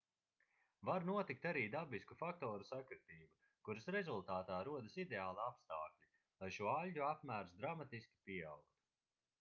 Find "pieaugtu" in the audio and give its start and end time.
8.31-8.85